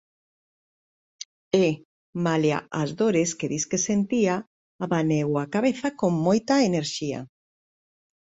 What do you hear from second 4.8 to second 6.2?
abaneou a cabeza con